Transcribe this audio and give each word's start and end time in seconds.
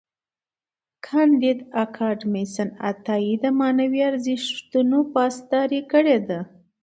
کانديد 1.05 1.59
اکاډميسن 1.83 2.69
عطایي 2.89 3.33
د 3.43 3.45
معنوي 3.59 4.01
ارزښتونو 4.09 4.97
پاسداري 5.13 5.81
کړې 5.91 6.17
ده. 6.27 6.39